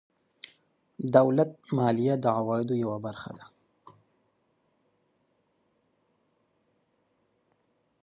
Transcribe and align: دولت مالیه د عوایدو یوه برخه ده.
دولت 1.15 1.51
مالیه 1.77 2.15
د 2.23 2.25
عوایدو 2.39 2.75
یوه 2.83 2.97
برخه 3.05 3.31
ده. 3.37 3.45